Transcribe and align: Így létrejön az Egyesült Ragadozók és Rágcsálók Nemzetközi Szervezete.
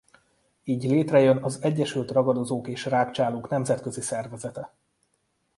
Így 0.63 0.83
létrejön 0.83 1.43
az 1.43 1.61
Egyesült 1.63 2.11
Ragadozók 2.11 2.67
és 2.67 2.85
Rágcsálók 2.85 3.49
Nemzetközi 3.49 4.01
Szervezete. 4.01 4.73